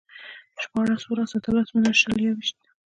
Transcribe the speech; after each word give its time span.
شپاړس، 0.61 1.01
اووهلس، 1.05 1.31
اتهلس، 1.37 1.67
نولس، 1.73 1.97
شل، 2.01 2.17
يوويشت 2.25 2.57